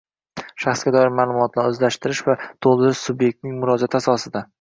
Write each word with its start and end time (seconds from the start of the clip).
Shaxsga 0.63 0.93
doir 0.95 1.11
ma’lumotlarni 1.19 1.73
o‘zgartirish 1.73 2.21
va 2.29 2.35
to‘ldirish 2.67 3.05
subyektning 3.11 3.61
murojaati 3.65 4.01
asosida 4.01 4.43